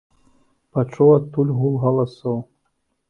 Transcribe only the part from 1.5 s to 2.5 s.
гул галасоў.